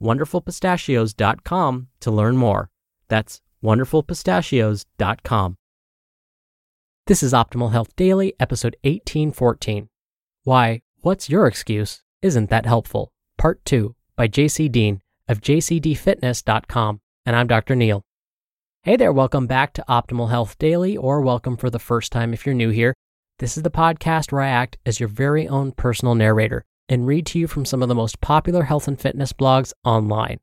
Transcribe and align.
wonderfulpistachios.com 0.00 1.88
to 2.00 2.10
learn 2.10 2.36
more. 2.36 2.70
That's 3.08 3.40
wonderfulpistachios.com. 3.62 5.56
This 7.06 7.22
is 7.22 7.32
Optimal 7.32 7.72
Health 7.72 7.94
Daily, 7.96 8.34
episode 8.40 8.76
1814. 8.82 9.88
Why, 10.44 10.82
What's 11.02 11.28
Your 11.28 11.46
Excuse? 11.46 12.02
Isn't 12.22 12.48
That 12.48 12.64
Helpful? 12.64 13.12
Part 13.36 13.64
2 13.64 13.94
by 14.16 14.28
JC 14.28 14.70
Deen 14.72 15.02
of 15.28 15.40
jcdfitness.com. 15.40 17.00
And 17.26 17.36
I'm 17.36 17.46
Dr. 17.46 17.74
Neal. 17.74 18.02
Hey 18.82 18.96
there, 18.96 19.12
welcome 19.12 19.46
back 19.46 19.72
to 19.74 19.84
Optimal 19.88 20.30
Health 20.30 20.58
Daily, 20.58 20.96
or 20.96 21.20
welcome 21.20 21.56
for 21.56 21.70
the 21.70 21.78
first 21.78 22.12
time 22.12 22.34
if 22.34 22.44
you're 22.44 22.54
new 22.54 22.70
here. 22.70 22.94
This 23.38 23.56
is 23.56 23.62
the 23.62 23.70
podcast 23.70 24.30
where 24.30 24.42
I 24.42 24.48
act 24.48 24.78
as 24.86 25.00
your 25.00 25.08
very 25.08 25.48
own 25.48 25.72
personal 25.72 26.14
narrator 26.14 26.64
and 26.88 27.06
read 27.06 27.26
to 27.26 27.38
you 27.38 27.46
from 27.46 27.64
some 27.64 27.82
of 27.82 27.88
the 27.88 27.94
most 27.94 28.20
popular 28.20 28.64
health 28.64 28.88
and 28.88 29.00
fitness 29.00 29.32
blogs 29.32 29.72
online. 29.84 30.38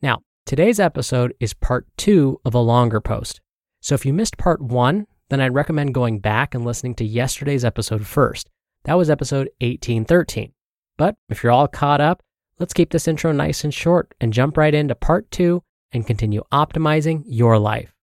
Now, 0.00 0.22
today's 0.46 0.80
episode 0.80 1.34
is 1.40 1.54
part 1.54 1.86
two 1.96 2.40
of 2.44 2.54
a 2.54 2.58
longer 2.58 3.00
post. 3.00 3.40
So 3.80 3.94
if 3.94 4.06
you 4.06 4.12
missed 4.12 4.38
part 4.38 4.62
one, 4.62 5.06
then 5.30 5.40
I'd 5.40 5.54
recommend 5.54 5.94
going 5.94 6.20
back 6.20 6.54
and 6.54 6.64
listening 6.64 6.94
to 6.96 7.04
yesterday's 7.04 7.64
episode 7.64 8.06
first. 8.06 8.48
That 8.84 8.98
was 8.98 9.10
episode 9.10 9.48
1813. 9.60 10.52
But 10.96 11.16
if 11.28 11.42
you're 11.42 11.52
all 11.52 11.68
caught 11.68 12.00
up, 12.00 12.22
let's 12.58 12.72
keep 12.72 12.90
this 12.90 13.08
intro 13.08 13.32
nice 13.32 13.64
and 13.64 13.72
short 13.72 14.14
and 14.20 14.32
jump 14.32 14.56
right 14.56 14.74
into 14.74 14.94
part 14.94 15.30
two 15.30 15.62
and 15.92 16.06
continue 16.06 16.42
optimizing 16.52 17.22
your 17.26 17.58
life. 17.58 17.94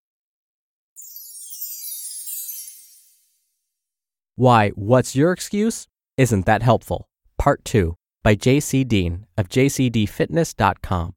Why, 4.36 4.70
what's 4.70 5.16
your 5.16 5.32
excuse? 5.32 5.88
Isn't 6.18 6.46
that 6.48 6.64
helpful? 6.64 7.08
Part 7.42 7.66
2 7.66 7.96
by 8.22 8.36
JC 8.36 8.88
Deen 8.88 9.26
of 9.36 9.50
jcdfitness.com. 9.50 11.16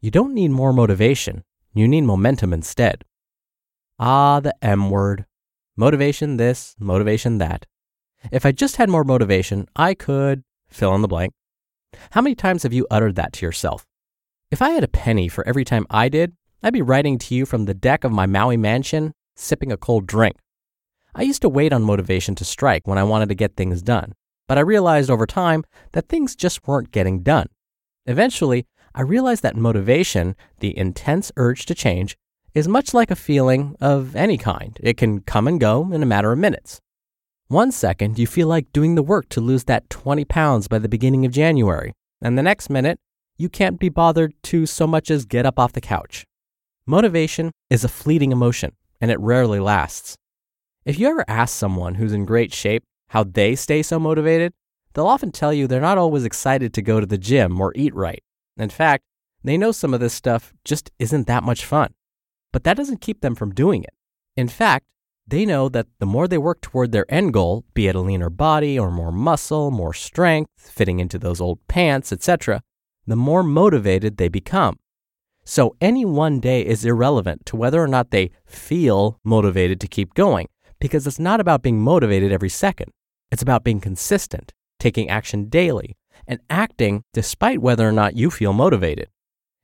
You 0.00 0.10
don't 0.10 0.32
need 0.32 0.52
more 0.52 0.72
motivation, 0.72 1.44
you 1.74 1.86
need 1.86 2.00
momentum 2.00 2.54
instead. 2.54 3.04
Ah, 3.98 4.40
the 4.40 4.54
M 4.62 4.88
word. 4.88 5.26
Motivation 5.76 6.38
this, 6.38 6.76
motivation 6.78 7.36
that. 7.36 7.66
If 8.32 8.46
I 8.46 8.52
just 8.52 8.76
had 8.76 8.88
more 8.88 9.04
motivation, 9.04 9.68
I 9.76 9.92
could 9.92 10.44
fill 10.70 10.94
in 10.94 11.02
the 11.02 11.08
blank. 11.08 11.34
How 12.12 12.22
many 12.22 12.34
times 12.34 12.62
have 12.62 12.72
you 12.72 12.86
uttered 12.90 13.16
that 13.16 13.34
to 13.34 13.44
yourself? 13.44 13.84
If 14.50 14.62
I 14.62 14.70
had 14.70 14.82
a 14.82 14.88
penny 14.88 15.28
for 15.28 15.46
every 15.46 15.66
time 15.66 15.84
I 15.90 16.08
did, 16.08 16.32
I'd 16.62 16.72
be 16.72 16.80
writing 16.80 17.18
to 17.18 17.34
you 17.34 17.44
from 17.44 17.66
the 17.66 17.74
deck 17.74 18.02
of 18.02 18.12
my 18.12 18.24
Maui 18.24 18.56
mansion, 18.56 19.12
sipping 19.36 19.72
a 19.72 19.76
cold 19.76 20.06
drink. 20.06 20.38
I 21.14 21.20
used 21.20 21.42
to 21.42 21.50
wait 21.50 21.74
on 21.74 21.82
motivation 21.82 22.34
to 22.36 22.46
strike 22.46 22.88
when 22.88 22.96
I 22.96 23.02
wanted 23.02 23.28
to 23.28 23.34
get 23.34 23.56
things 23.56 23.82
done 23.82 24.14
but 24.50 24.58
I 24.58 24.62
realized 24.62 25.10
over 25.10 25.26
time 25.26 25.62
that 25.92 26.08
things 26.08 26.34
just 26.34 26.66
weren't 26.66 26.90
getting 26.90 27.22
done. 27.22 27.46
Eventually, 28.06 28.66
I 28.92 29.02
realized 29.02 29.44
that 29.44 29.54
motivation, 29.54 30.34
the 30.58 30.76
intense 30.76 31.30
urge 31.36 31.66
to 31.66 31.74
change, 31.76 32.16
is 32.52 32.66
much 32.66 32.92
like 32.92 33.12
a 33.12 33.14
feeling 33.14 33.76
of 33.80 34.16
any 34.16 34.36
kind. 34.36 34.76
It 34.82 34.96
can 34.96 35.20
come 35.20 35.46
and 35.46 35.60
go 35.60 35.92
in 35.92 36.02
a 36.02 36.04
matter 36.04 36.32
of 36.32 36.40
minutes. 36.40 36.80
One 37.46 37.70
second, 37.70 38.18
you 38.18 38.26
feel 38.26 38.48
like 38.48 38.72
doing 38.72 38.96
the 38.96 39.04
work 39.04 39.28
to 39.28 39.40
lose 39.40 39.62
that 39.66 39.88
20 39.88 40.24
pounds 40.24 40.66
by 40.66 40.80
the 40.80 40.88
beginning 40.88 41.24
of 41.24 41.30
January, 41.30 41.92
and 42.20 42.36
the 42.36 42.42
next 42.42 42.70
minute, 42.70 42.98
you 43.38 43.48
can't 43.48 43.78
be 43.78 43.88
bothered 43.88 44.34
to 44.42 44.66
so 44.66 44.84
much 44.84 45.12
as 45.12 45.26
get 45.26 45.46
up 45.46 45.60
off 45.60 45.74
the 45.74 45.80
couch. 45.80 46.24
Motivation 46.86 47.52
is 47.70 47.84
a 47.84 47.88
fleeting 47.88 48.32
emotion, 48.32 48.72
and 49.00 49.12
it 49.12 49.20
rarely 49.20 49.60
lasts. 49.60 50.16
If 50.84 50.98
you 50.98 51.06
ever 51.06 51.24
ask 51.28 51.56
someone 51.56 51.94
who's 51.94 52.12
in 52.12 52.24
great 52.24 52.52
shape 52.52 52.82
how 53.10 53.24
they 53.24 53.56
stay 53.56 53.82
so 53.82 53.98
motivated, 53.98 54.52
they'll 54.94 55.06
often 55.06 55.32
tell 55.32 55.52
you 55.52 55.66
they're 55.66 55.80
not 55.80 55.98
always 55.98 56.24
excited 56.24 56.72
to 56.72 56.82
go 56.82 57.00
to 57.00 57.06
the 57.06 57.18
gym 57.18 57.60
or 57.60 57.72
eat 57.74 57.94
right. 57.94 58.22
In 58.56 58.70
fact, 58.70 59.04
they 59.42 59.58
know 59.58 59.72
some 59.72 59.92
of 59.92 60.00
this 60.00 60.14
stuff 60.14 60.52
just 60.64 60.92
isn't 60.98 61.26
that 61.26 61.42
much 61.42 61.64
fun. 61.64 61.92
But 62.52 62.62
that 62.64 62.76
doesn't 62.76 63.00
keep 63.00 63.20
them 63.20 63.34
from 63.34 63.52
doing 63.52 63.82
it. 63.82 63.94
In 64.36 64.46
fact, 64.46 64.86
they 65.26 65.44
know 65.44 65.68
that 65.68 65.88
the 65.98 66.06
more 66.06 66.28
they 66.28 66.38
work 66.38 66.60
toward 66.60 66.92
their 66.92 67.12
end 67.12 67.32
goal, 67.32 67.64
be 67.74 67.88
it 67.88 67.96
a 67.96 68.00
leaner 68.00 68.30
body 68.30 68.78
or 68.78 68.92
more 68.92 69.12
muscle, 69.12 69.70
more 69.70 69.94
strength, 69.94 70.50
fitting 70.56 71.00
into 71.00 71.18
those 71.18 71.40
old 71.40 71.58
pants, 71.66 72.12
etc., 72.12 72.62
the 73.06 73.16
more 73.16 73.42
motivated 73.42 74.16
they 74.16 74.28
become. 74.28 74.78
So 75.44 75.74
any 75.80 76.04
one 76.04 76.38
day 76.38 76.64
is 76.64 76.84
irrelevant 76.84 77.44
to 77.46 77.56
whether 77.56 77.82
or 77.82 77.88
not 77.88 78.10
they 78.10 78.30
feel 78.44 79.18
motivated 79.24 79.80
to 79.80 79.88
keep 79.88 80.14
going, 80.14 80.46
because 80.78 81.06
it's 81.06 81.18
not 81.18 81.40
about 81.40 81.62
being 81.62 81.80
motivated 81.80 82.30
every 82.30 82.48
second. 82.48 82.92
It's 83.30 83.42
about 83.42 83.64
being 83.64 83.80
consistent, 83.80 84.52
taking 84.78 85.08
action 85.08 85.48
daily, 85.48 85.96
and 86.26 86.40
acting 86.50 87.04
despite 87.12 87.60
whether 87.60 87.88
or 87.88 87.92
not 87.92 88.16
you 88.16 88.30
feel 88.30 88.52
motivated. 88.52 89.08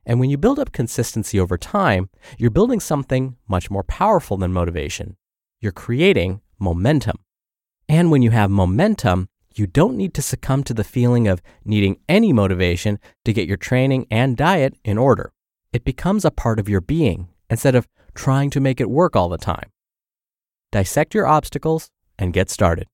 And 0.05 0.21
when 0.21 0.31
you 0.31 0.39
build 0.39 0.59
up 0.59 0.73
consistency 0.73 1.41
over 1.41 1.59
time, 1.59 2.09
you're 2.39 2.51
building 2.51 2.79
something 2.79 3.37
much 3.49 3.71
more 3.71 3.83
powerful 3.83 4.37
than 4.37 4.53
motivation. 4.53 5.17
You're 5.61 5.73
creating 5.73 6.41
momentum. 6.61 7.19
And 7.89 8.11
when 8.11 8.23
you 8.23 8.31
have 8.31 8.51
momentum, 8.51 9.29
you 9.55 9.67
don't 9.67 9.97
need 9.97 10.15
to 10.15 10.23
succumb 10.23 10.63
to 10.65 10.75
the 10.75 10.85
feeling 10.85 11.27
of 11.27 11.43
needing 11.65 11.99
any 12.09 12.33
motivation 12.33 12.99
to 13.25 13.33
get 13.33 13.49
your 13.49 13.57
training 13.57 14.07
and 14.11 14.37
diet 14.37 14.75
in 14.85 14.99
order. 14.99 15.33
It 15.73 15.85
becomes 15.85 16.25
a 16.25 16.31
part 16.31 16.61
of 16.61 16.69
your 16.69 16.81
being 16.81 17.29
instead 17.51 17.75
of 17.75 17.89
trying 18.15 18.51
to 18.51 18.61
make 18.61 18.81
it 18.81 18.91
work 18.91 19.17
all 19.17 19.29
the 19.29 19.39
time. 19.39 19.71
Dissect 20.73 21.15
your 21.15 21.27
obstacles 21.27 21.91
and 22.19 22.33
get 22.33 22.51
started. 22.51 22.87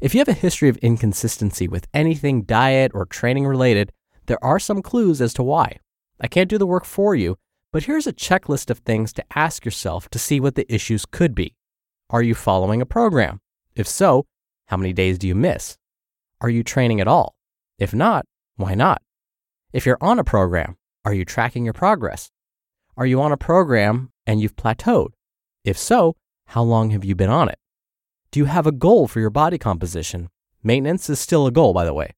If 0.00 0.14
you 0.14 0.20
have 0.20 0.28
a 0.28 0.32
history 0.32 0.68
of 0.68 0.76
inconsistency 0.78 1.68
with 1.68 1.86
anything 1.92 2.42
diet 2.42 2.92
or 2.94 3.06
training 3.06 3.46
related, 3.46 3.92
there 4.26 4.42
are 4.42 4.58
some 4.58 4.82
clues 4.82 5.20
as 5.20 5.34
to 5.34 5.42
why. 5.42 5.78
I 6.20 6.28
can't 6.28 6.50
do 6.50 6.58
the 6.58 6.66
work 6.66 6.84
for 6.84 7.14
you, 7.14 7.36
but 7.72 7.84
here's 7.84 8.06
a 8.06 8.12
checklist 8.12 8.70
of 8.70 8.78
things 8.78 9.12
to 9.14 9.24
ask 9.34 9.64
yourself 9.64 10.08
to 10.10 10.18
see 10.18 10.40
what 10.40 10.54
the 10.54 10.72
issues 10.72 11.04
could 11.04 11.34
be. 11.34 11.54
Are 12.10 12.22
you 12.22 12.34
following 12.34 12.80
a 12.80 12.86
program? 12.86 13.40
If 13.74 13.88
so, 13.88 14.26
how 14.66 14.76
many 14.76 14.92
days 14.92 15.18
do 15.18 15.26
you 15.26 15.34
miss? 15.34 15.76
Are 16.40 16.50
you 16.50 16.62
training 16.62 17.00
at 17.00 17.08
all? 17.08 17.34
If 17.78 17.92
not, 17.92 18.26
why 18.56 18.74
not? 18.74 19.02
If 19.72 19.86
you're 19.86 19.98
on 20.00 20.18
a 20.18 20.24
program, 20.24 20.76
are 21.04 21.12
you 21.12 21.24
tracking 21.24 21.64
your 21.64 21.74
progress? 21.74 22.30
Are 22.96 23.06
you 23.06 23.20
on 23.20 23.32
a 23.32 23.36
program 23.36 24.10
and 24.26 24.40
you've 24.40 24.56
plateaued? 24.56 25.10
If 25.64 25.76
so, 25.76 26.16
how 26.46 26.62
long 26.62 26.90
have 26.90 27.04
you 27.04 27.14
been 27.14 27.30
on 27.30 27.48
it? 27.48 27.58
Do 28.34 28.40
you 28.40 28.46
have 28.46 28.66
a 28.66 28.72
goal 28.72 29.06
for 29.06 29.20
your 29.20 29.30
body 29.30 29.58
composition? 29.58 30.28
Maintenance 30.64 31.08
is 31.08 31.20
still 31.20 31.46
a 31.46 31.52
goal, 31.52 31.72
by 31.72 31.84
the 31.84 31.94
way. 31.94 32.16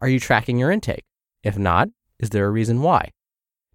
Are 0.00 0.08
you 0.08 0.18
tracking 0.18 0.58
your 0.58 0.72
intake? 0.72 1.04
If 1.44 1.56
not, 1.56 1.90
is 2.18 2.30
there 2.30 2.46
a 2.46 2.50
reason 2.50 2.82
why? 2.82 3.12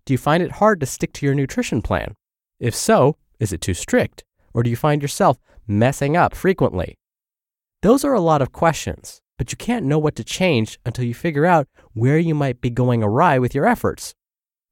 Do 0.04 0.14
you 0.14 0.18
find 0.18 0.44
it 0.44 0.60
hard 0.60 0.82
to 0.82 0.86
stick 0.86 1.14
to 1.14 1.26
your 1.26 1.34
nutrition 1.34 1.82
plan? 1.82 2.16
If 2.60 2.76
so, 2.76 3.16
is 3.40 3.54
it 3.54 3.62
too 3.62 3.74
strict? 3.74 4.26
Or 4.54 4.62
do 4.62 4.70
you 4.70 4.76
find 4.76 5.02
yourself 5.02 5.38
messing 5.68 6.18
up 6.18 6.36
frequently? 6.36 6.98
Those 7.82 8.04
are 8.04 8.14
a 8.14 8.20
lot 8.20 8.42
of 8.42 8.52
questions, 8.52 9.22
but 9.38 9.54
you 9.54 9.58
can't 9.58 9.86
know 9.86 10.00
what 10.00 10.18
to 10.18 10.24
change 10.26 10.78
until 10.86 11.06
you 11.06 11.14
figure 11.14 11.46
out 11.46 11.70
where 11.94 12.20
you 12.20 12.36
might 12.36 12.60
be 12.60 12.70
going 12.70 13.04
awry 13.04 13.40
with 13.40 13.56
your 13.56 13.66
efforts. 13.66 14.14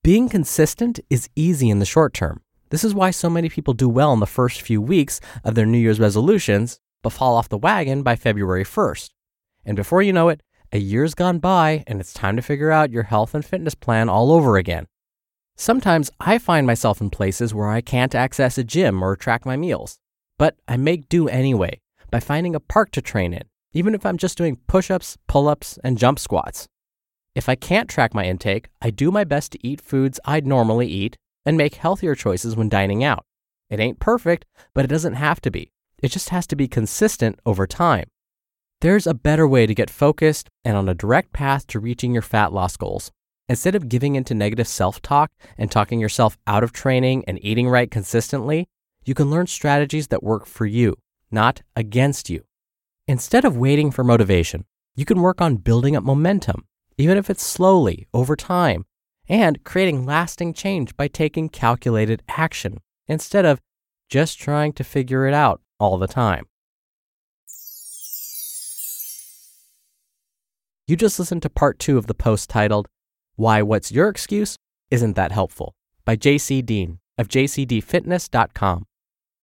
Being 0.03 0.27
consistent 0.27 1.00
is 1.10 1.30
easy 1.38 1.69
in 1.69 1.80
the 1.80 1.86
short 1.86 2.13
term. 2.13 2.42
This 2.69 2.83
is 2.83 2.94
why 2.94 3.12
so 3.12 3.30
many 3.30 3.48
people 3.48 3.74
do 3.74 3.88
well 3.88 4.12
in 4.12 4.19
the 4.19 4.25
first 4.25 4.62
few 4.62 4.81
weeks 4.81 5.21
of 5.45 5.56
their 5.56 5.65
New 5.65 5.77
Year's 5.77 6.01
resolutions 6.01 6.81
but 7.04 7.14
fall 7.14 7.36
off 7.36 7.50
the 7.50 7.58
wagon 7.58 8.04
by 8.04 8.16
February 8.16 8.64
1st. 8.64 9.12
And 9.66 9.76
before 9.76 10.02
you 10.02 10.14
know 10.14 10.30
it, 10.30 10.42
a 10.72 10.80
year's 10.80 11.14
gone 11.14 11.40
by 11.40 11.84
and 11.88 12.00
it's 12.00 12.14
time 12.14 12.36
to 12.36 12.42
figure 12.42 12.72
out 12.72 12.92
your 12.92 13.04
health 13.04 13.34
and 13.34 13.46
fitness 13.46 13.76
plan 13.76 14.10
all 14.10 14.32
over 14.32 14.58
again. 14.58 14.88
Sometimes 15.56 16.12
I 16.20 16.38
find 16.38 16.68
myself 16.68 17.02
in 17.02 17.10
places 17.10 17.54
where 17.54 17.70
I 17.70 17.82
can't 17.82 18.14
access 18.14 18.58
a 18.58 18.64
gym 18.64 19.02
or 19.02 19.16
track 19.16 19.46
my 19.46 19.58
meals, 19.58 19.98
but 20.38 20.56
I 20.68 20.78
make 20.78 21.10
do 21.10 21.28
anyway 21.28 21.80
by 22.12 22.20
finding 22.20 22.54
a 22.54 22.60
park 22.60 22.92
to 22.92 23.02
train 23.02 23.34
in, 23.34 23.44
even 23.74 23.96
if 23.96 24.06
I'm 24.06 24.18
just 24.18 24.38
doing 24.38 24.60
push 24.68 24.92
ups, 24.92 25.18
pull 25.28 25.48
ups, 25.48 25.80
and 25.84 25.98
jump 25.98 26.20
squats. 26.20 26.68
If 27.34 27.50
I 27.50 27.56
can't 27.56 27.90
track 27.90 28.14
my 28.14 28.26
intake, 28.26 28.70
I 28.82 28.90
do 28.90 29.12
my 29.12 29.24
best 29.24 29.52
to 29.54 29.68
eat 29.68 29.82
foods 29.82 30.20
I'd 30.26 30.46
normally 30.48 30.88
eat 30.88 31.18
and 31.46 31.58
make 31.58 31.76
healthier 31.76 32.16
choices 32.16 32.56
when 32.56 32.70
dining 32.70 33.04
out. 33.04 33.26
It 33.70 33.80
ain't 33.80 34.00
perfect, 34.00 34.46
but 34.74 34.86
it 34.86 34.90
doesn't 34.90 35.14
have 35.14 35.42
to 35.42 35.52
be. 35.52 35.72
It 36.02 36.10
just 36.10 36.30
has 36.30 36.46
to 36.48 36.56
be 36.56 36.68
consistent 36.68 37.40
over 37.46 37.66
time. 37.66 38.10
There's 38.82 39.08
a 39.08 39.16
better 39.16 39.48
way 39.48 39.66
to 39.66 39.74
get 39.74 39.90
focused 39.90 40.50
and 40.64 40.78
on 40.78 40.88
a 40.88 40.94
direct 40.94 41.34
path 41.34 41.66
to 41.68 41.80
reaching 41.80 42.14
your 42.14 42.22
fat 42.22 42.54
loss 42.54 42.78
goals. 42.78 43.12
Instead 43.50 43.74
of 43.74 43.90
giving 43.90 44.16
into 44.16 44.36
negative 44.36 44.68
self 44.68 45.02
talk 45.02 45.32
and 45.58 45.72
talking 45.72 46.00
yourself 46.00 46.38
out 46.46 46.64
of 46.64 46.72
training 46.72 47.24
and 47.28 47.44
eating 47.44 47.68
right 47.68 47.90
consistently, 47.90 48.68
you 49.06 49.16
can 49.16 49.32
learn 49.32 49.48
strategies 49.48 50.10
that 50.10 50.22
work 50.22 50.46
for 50.46 50.68
you, 50.68 50.96
not 51.32 51.64
against 51.76 52.30
you. 52.30 52.44
Instead 53.08 53.46
of 53.46 53.58
waiting 53.58 53.90
for 53.90 54.04
motivation, 54.04 54.66
you 54.96 55.06
can 55.06 55.22
work 55.22 55.42
on 55.42 55.56
building 55.56 55.96
up 55.96 56.04
momentum, 56.04 56.66
even 56.98 57.18
if 57.18 57.30
it's 57.30 57.44
slowly 57.44 58.08
over 58.14 58.36
time, 58.36 58.86
and 59.28 59.64
creating 59.64 60.06
lasting 60.06 60.54
change 60.54 60.96
by 60.96 61.08
taking 61.08 61.50
calculated 61.50 62.22
action 62.28 62.80
instead 63.08 63.46
of 63.46 63.62
just 64.10 64.38
trying 64.38 64.74
to 64.74 64.84
figure 64.84 65.26
it 65.26 65.34
out 65.34 65.62
all 65.79 65.97
the 65.97 66.07
time. 66.07 66.45
You 70.88 70.95
just 70.95 71.19
listened 71.19 71.41
to 71.41 71.50
part 71.50 71.79
two 71.79 71.97
of 71.97 72.07
the 72.07 72.13
post 72.13 72.50
titled, 72.50 72.88
Why 73.35 73.62
What's 73.62 73.91
Your 73.91 74.07
Excuse 74.07 74.57
Isn't 74.89 75.15
That 75.18 75.33
Helpful 75.33 75.75
by 76.06 76.15
JC 76.15 76.65
Deen 76.65 77.00
of 77.18 77.27
jcdfitness.com. 77.27 78.85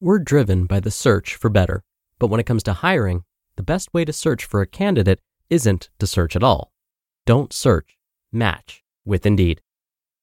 We're 0.02 0.20
driven 0.20 0.66
by 0.66 0.80
the 0.80 0.90
search 0.90 1.36
for 1.36 1.50
better, 1.50 1.84
but 2.18 2.28
when 2.28 2.40
it 2.40 2.46
comes 2.46 2.64
to 2.64 2.74
hiring, 2.74 3.24
the 3.56 3.64
best 3.64 3.94
way 3.94 4.06
to 4.06 4.14
search 4.14 4.46
for 4.46 4.62
a 4.62 4.68
candidate 4.68 5.20
isn't 5.50 5.90
to 6.00 6.08
search 6.08 6.36
at 6.36 6.44
all. 6.44 6.72
Don't 7.26 7.54
search, 7.54 7.98
match 8.32 8.84
with 9.06 9.26
Indeed. 9.26 9.62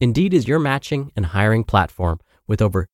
Indeed 0.01 0.35
is 0.35 0.49
your 0.49 0.59
matching 0.59 1.13
and 1.15 1.27
hiring 1.27 1.65
platform 1.65 2.19
with 2.47 2.61
over 2.61 2.87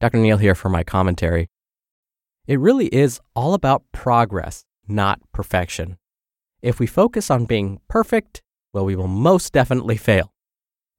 Dr. 0.00 0.18
Neal 0.18 0.36
here 0.36 0.54
for 0.54 0.68
my 0.68 0.84
commentary. 0.84 1.48
It 2.46 2.60
really 2.60 2.86
is 2.86 3.20
all 3.34 3.52
about 3.52 3.82
progress, 3.92 4.64
not 4.86 5.20
perfection. 5.32 5.98
If 6.62 6.78
we 6.78 6.86
focus 6.86 7.30
on 7.30 7.46
being 7.46 7.80
perfect, 7.88 8.42
well, 8.72 8.84
we 8.84 8.94
will 8.94 9.08
most 9.08 9.52
definitely 9.52 9.96
fail. 9.96 10.32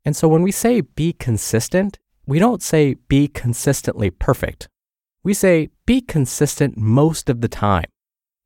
And 0.03 0.15
so 0.15 0.27
when 0.27 0.43
we 0.43 0.51
say 0.51 0.81
be 0.81 1.13
consistent, 1.13 1.97
we 2.25 2.39
don't 2.39 2.61
say 2.61 2.95
be 3.07 3.27
consistently 3.29 4.09
perfect. 4.09 4.67
We 5.23 5.33
say 5.33 5.69
be 5.85 6.01
consistent 6.01 6.77
most 6.77 7.29
of 7.29 7.41
the 7.41 7.47
time. 7.47 7.89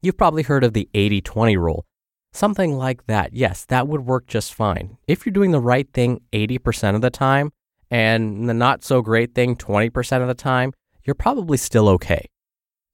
You've 0.02 0.18
probably 0.18 0.44
heard 0.44 0.64
of 0.64 0.74
the 0.74 0.88
80 0.94 1.22
20 1.22 1.58
rule. 1.58 1.86
Something 2.32 2.78
like 2.78 3.06
that. 3.08 3.34
Yes, 3.34 3.66
that 3.66 3.88
would 3.88 4.06
work 4.06 4.28
just 4.28 4.54
fine. 4.54 4.98
If 5.08 5.26
you're 5.26 5.34
doing 5.34 5.52
the 5.52 5.60
right 5.60 5.92
thing 5.94 6.22
80% 6.32 6.96
of 6.96 7.02
the 7.02 7.10
time 7.10 7.52
and 7.94 8.50
the 8.50 8.56
not 8.56 8.84
so 8.84 9.04
great 9.04 9.36
thing 9.36 9.56
20% 9.56 10.22
of 10.24 10.28
the 10.28 10.34
time, 10.34 10.74
you're 11.04 11.14
probably 11.14 11.58
still 11.58 11.88
okay. 11.90 12.28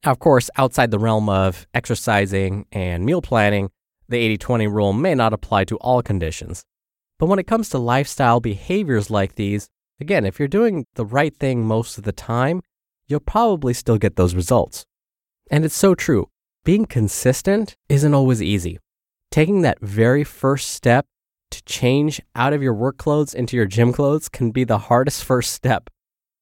Now, 0.03 0.11
of 0.11 0.19
course, 0.19 0.49
outside 0.57 0.91
the 0.91 0.99
realm 0.99 1.29
of 1.29 1.65
exercising 1.73 2.65
and 2.73 3.05
meal 3.05 3.21
planning, 3.21 3.69
the 4.09 4.17
80 4.17 4.37
20 4.37 4.67
rule 4.67 4.91
may 4.91 5.15
not 5.15 5.31
apply 5.31 5.63
to 5.65 5.77
all 5.77 6.01
conditions. 6.01 6.65
But 7.17 7.27
when 7.27 7.39
it 7.39 7.47
comes 7.47 7.69
to 7.69 7.77
lifestyle 7.77 8.41
behaviors 8.41 9.09
like 9.09 9.35
these, 9.35 9.69
again, 10.01 10.25
if 10.25 10.37
you're 10.37 10.49
doing 10.49 10.85
the 10.95 11.05
right 11.05 11.33
thing 11.33 11.65
most 11.65 11.97
of 11.97 12.03
the 12.03 12.11
time, 12.11 12.61
you'll 13.07 13.21
probably 13.21 13.73
still 13.73 13.97
get 13.97 14.17
those 14.17 14.35
results. 14.35 14.85
And 15.49 15.63
it's 15.63 15.77
so 15.77 15.95
true. 15.95 16.27
Being 16.65 16.85
consistent 16.85 17.77
isn't 17.87 18.13
always 18.13 18.41
easy. 18.41 18.79
Taking 19.31 19.61
that 19.61 19.79
very 19.79 20.25
first 20.25 20.71
step 20.71 21.05
to 21.51 21.63
change 21.63 22.21
out 22.35 22.53
of 22.53 22.63
your 22.63 22.73
work 22.73 22.97
clothes 22.97 23.33
into 23.33 23.55
your 23.55 23.65
gym 23.65 23.93
clothes 23.93 24.29
can 24.29 24.51
be 24.51 24.63
the 24.63 24.77
hardest 24.77 25.23
first 25.23 25.53
step. 25.53 25.89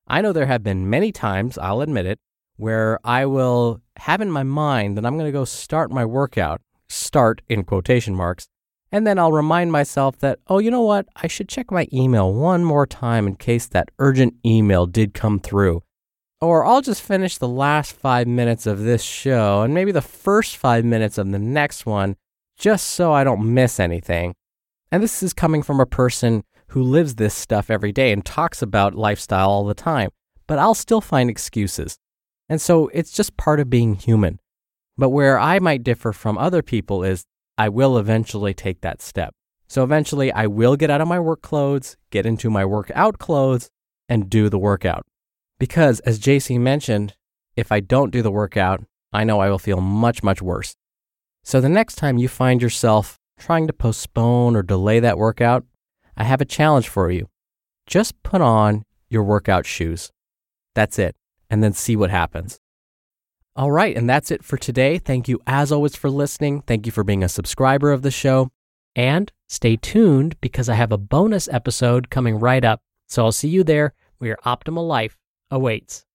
I 0.08 0.22
know 0.22 0.34
there 0.34 0.46
have 0.46 0.64
been 0.64 0.90
many 0.90 1.12
times, 1.12 1.58
I'll 1.58 1.82
admit 1.82 2.06
it, 2.06 2.20
where 2.56 3.00
I 3.04 3.26
will 3.26 3.82
have 3.98 4.22
in 4.22 4.32
my 4.32 4.44
mind 4.44 4.98
that 4.98 5.06
I'm 5.06 5.18
going 5.18 5.28
to 5.28 5.38
go 5.38 5.46
start 5.46 5.92
my 5.92 6.06
workout 6.06 6.62
start 6.90 7.42
in 7.48 7.64
quotation 7.64 8.16
marks. 8.16 8.48
And 8.92 9.06
then 9.06 9.20
I'll 9.20 9.34
remind 9.34 9.72
myself 9.72 10.18
that, 10.20 10.40
oh, 10.48 10.60
you 10.60 10.72
know 10.72 10.82
what? 10.82 11.08
I 11.16 11.28
should 11.28 11.50
check 11.50 11.72
my 11.72 11.88
email 11.92 12.34
one 12.34 12.64
more 12.64 12.88
time 12.88 13.28
in 13.28 13.36
case 13.36 13.68
that 13.68 13.90
urgent 14.00 14.36
email 14.46 14.86
did 14.86 15.14
come 15.14 15.40
through. 15.40 15.84
Or 16.40 16.66
I'll 16.66 16.82
just 16.82 17.02
finish 17.02 17.38
the 17.38 17.48
last 17.48 17.94
five 17.94 18.28
minutes 18.28 18.66
of 18.66 18.80
this 18.80 19.02
show 19.02 19.64
and 19.64 19.74
maybe 19.74 19.92
the 19.92 20.02
first 20.02 20.56
five 20.56 20.86
minutes 20.86 21.18
of 21.18 21.32
the 21.32 21.40
next 21.40 21.86
one 21.86 22.16
just 22.58 22.88
so 22.88 23.12
I 23.12 23.24
don't 23.24 23.54
miss 23.54 23.80
anything. 23.80 24.34
And 24.92 25.04
this 25.04 25.22
is 25.22 25.34
coming 25.34 25.64
from 25.64 25.80
a 25.80 25.86
person 25.86 26.44
who 26.70 26.82
lives 26.82 27.16
this 27.16 27.34
stuff 27.34 27.70
every 27.70 27.92
day 27.92 28.12
and 28.12 28.26
talks 28.26 28.62
about 28.62 28.96
lifestyle 28.96 29.50
all 29.50 29.66
the 29.66 29.74
time, 29.74 30.10
but 30.48 30.60
I'll 30.60 30.74
still 30.74 31.02
find 31.02 31.30
excuses. 31.30 31.98
And 32.50 32.62
so 32.62 32.90
it's 32.94 33.12
just 33.12 33.38
part 33.38 33.60
of 33.60 33.70
being 33.70 33.96
human. 33.96 34.40
But 34.98 35.10
where 35.10 35.40
I 35.40 35.60
might 35.60 35.84
differ 35.84 36.14
from 36.14 36.38
other 36.38 36.62
people 36.62 37.04
is 37.04 37.26
I 37.58 37.70
will 37.70 37.98
eventually 37.98 38.54
take 38.54 38.82
that 38.82 39.02
step. 39.02 39.34
So 39.68 39.84
eventually 39.84 40.32
I 40.32 40.48
will 40.48 40.76
get 40.76 40.90
out 40.90 41.02
of 41.02 41.08
my 41.08 41.20
work 41.20 41.42
clothes, 41.42 41.98
get 42.10 42.26
into 42.26 42.50
my 42.50 42.64
workout 42.66 43.20
clothes, 43.20 43.70
and 44.08 44.30
do 44.30 44.50
the 44.50 44.60
workout. 44.60 45.06
Because 45.60 46.00
as 46.02 46.20
JC 46.20 46.60
mentioned, 46.60 47.16
if 47.56 47.72
I 47.72 47.80
don't 47.82 48.12
do 48.12 48.22
the 48.22 48.32
workout, 48.32 48.84
I 49.12 49.24
know 49.24 49.40
I 49.40 49.50
will 49.50 49.60
feel 49.60 49.82
much, 49.82 50.24
much 50.24 50.42
worse. 50.42 50.76
So 51.44 51.60
the 51.60 51.70
next 51.70 51.96
time 51.96 52.18
you 52.18 52.28
find 52.28 52.62
yourself 52.62 53.20
trying 53.38 53.68
to 53.68 53.74
postpone 53.74 54.56
or 54.56 54.64
delay 54.64 55.00
that 55.00 55.18
workout, 55.18 55.66
I 56.16 56.24
have 56.24 56.42
a 56.42 56.46
challenge 56.46 56.90
for 56.90 57.12
you. 57.12 57.30
Just 57.86 58.22
put 58.24 58.42
on 58.42 58.84
your 59.10 59.24
workout 59.24 59.66
shoes. 59.66 60.12
That's 60.76 61.00
it. 61.00 61.16
And 61.50 61.64
then 61.64 61.74
see 61.74 61.96
what 61.96 62.10
happens. 62.10 62.60
All 63.56 63.72
right, 63.72 63.96
and 63.98 64.10
that's 64.10 64.30
it 64.30 64.44
for 64.44 64.58
today. 64.58 65.00
Thank 65.00 65.28
you 65.28 65.40
as 65.48 65.72
always 65.72 65.96
for 65.96 66.10
listening. 66.10 66.62
Thank 66.62 66.86
you 66.86 66.92
for 66.92 67.04
being 67.04 67.24
a 67.24 67.30
subscriber 67.30 67.92
of 67.92 68.04
the 68.04 68.12
show. 68.12 68.50
And 68.96 69.32
stay 69.48 69.78
tuned 69.78 70.40
because 70.42 70.70
I 70.70 70.76
have 70.76 70.92
a 70.92 70.98
bonus 70.98 71.48
episode 71.48 72.10
coming 72.10 72.40
right 72.40 72.64
up. 72.64 72.82
So 73.08 73.24
I'll 73.24 73.32
see 73.32 73.50
you 73.50 73.64
there 73.64 73.94
where 74.18 74.30
your 74.30 74.38
optimal 74.46 74.88
life 74.88 75.18
awaits. 75.50 76.07